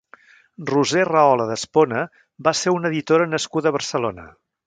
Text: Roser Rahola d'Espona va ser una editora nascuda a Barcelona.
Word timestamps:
Roser 0.69 1.03
Rahola 1.09 1.45
d'Espona 1.49 2.01
va 2.49 2.55
ser 2.61 2.75
una 2.79 2.91
editora 2.93 3.31
nascuda 3.35 3.71
a 3.73 3.77
Barcelona. 3.79 4.29